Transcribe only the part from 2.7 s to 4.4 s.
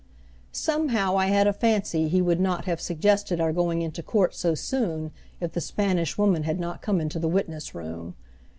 suggested our going into court